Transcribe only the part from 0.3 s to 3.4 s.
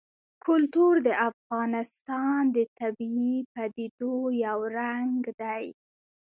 کلتور د افغانستان د طبیعي